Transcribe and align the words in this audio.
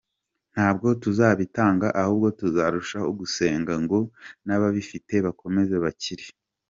Ntabwo 0.53 0.87
tuzabitanga 1.03 1.87
ahubwo 2.01 2.27
tuzarushaho 2.39 3.07
gusenga 3.19 3.73
ngo 3.83 3.99
n’ababifite 4.45 5.13
bakomeze 5.25 5.75
bakire. 5.85 6.25